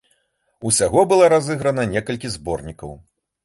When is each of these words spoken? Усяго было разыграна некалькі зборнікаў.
Усяго 0.69 1.03
было 1.11 1.29
разыграна 1.35 1.87
некалькі 1.95 2.35
зборнікаў. 2.41 2.91